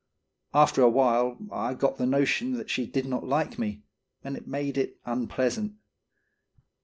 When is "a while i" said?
0.81-1.75